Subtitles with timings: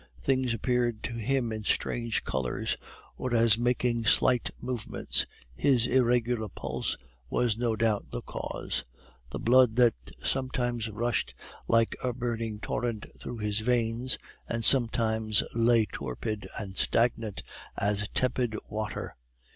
[0.19, 2.75] Things appeared to him in strange colors,
[3.17, 6.97] or as making slight movements; his irregular pulse
[7.29, 8.83] was no doubt the cause;
[9.29, 9.93] the blood that
[10.23, 11.35] sometimes rushed
[11.67, 14.17] like a burning torrent through his veins,
[14.49, 17.43] and sometimes lay torpid and stagnant
[17.77, 19.15] as tepid water.